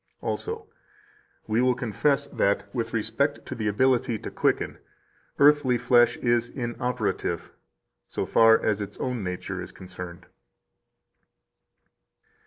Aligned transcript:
Also: 0.19 0.65
"We 1.45 1.61
will 1.61 1.75
confess 1.75 2.25
that, 2.33 2.73
with 2.73 2.91
respect 2.91 3.45
to 3.45 3.53
the 3.53 3.67
ability 3.67 4.17
to 4.17 4.31
quicken, 4.31 4.79
earthly 5.37 5.77
flesh 5.77 6.17
is 6.17 6.49
inoperative, 6.49 7.51
so 8.07 8.25
far 8.25 8.59
as 8.59 8.81
its 8.81 8.97
own 8.97 9.23
nature 9.23 9.61
is 9.61 9.71
concerned." 9.71 10.25